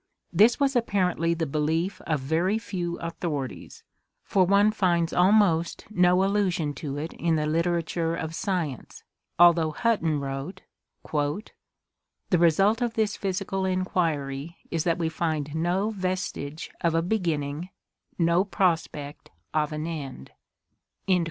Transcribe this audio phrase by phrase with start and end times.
[0.33, 3.83] This was apparently the belief of very few authorities,
[4.23, 9.03] for one finds almost no allusion to it in the literature of science,
[9.37, 10.63] although Hutton wrote:
[11.11, 17.69] "The result of this physical enquiry is that we find no vestige of a beginning—
[18.17, 20.31] no prospect of an end."